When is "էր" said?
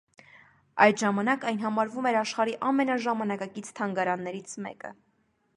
2.13-2.19